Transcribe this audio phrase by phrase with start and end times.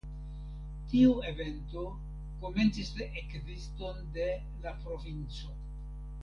[0.93, 1.83] Tiu evento
[2.45, 4.27] komencis la ekziston de
[4.65, 5.55] La Provinco.